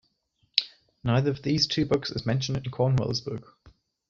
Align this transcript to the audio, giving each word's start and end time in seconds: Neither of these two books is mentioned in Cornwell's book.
Neither 1.03 1.29
of 1.29 1.43
these 1.43 1.67
two 1.67 1.85
books 1.85 2.09
is 2.09 2.25
mentioned 2.25 2.57
in 2.57 2.71
Cornwell's 2.71 3.21
book. 3.21 3.55